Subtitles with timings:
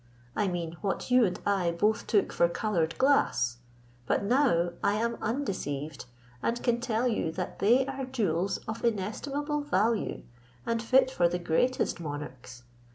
[0.35, 3.57] I mean what you and I both took for coloured glass:
[4.07, 6.05] but now I am undeceived,
[6.41, 10.23] and can tell you that they are jewels of inestimable value,
[10.65, 12.63] and fit for the greatest monarchs.